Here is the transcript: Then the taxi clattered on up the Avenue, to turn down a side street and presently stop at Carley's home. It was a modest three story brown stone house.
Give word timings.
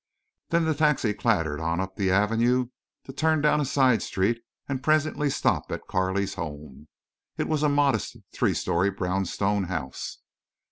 Then 0.49 0.65
the 0.65 0.73
taxi 0.73 1.13
clattered 1.13 1.59
on 1.59 1.79
up 1.79 1.95
the 1.95 2.09
Avenue, 2.09 2.69
to 3.03 3.13
turn 3.13 3.41
down 3.41 3.61
a 3.61 3.65
side 3.65 4.01
street 4.01 4.41
and 4.67 4.81
presently 4.81 5.29
stop 5.29 5.71
at 5.71 5.85
Carley's 5.85 6.33
home. 6.33 6.87
It 7.37 7.47
was 7.47 7.61
a 7.61 7.69
modest 7.69 8.17
three 8.33 8.55
story 8.55 8.89
brown 8.89 9.25
stone 9.27 9.65
house. 9.65 10.17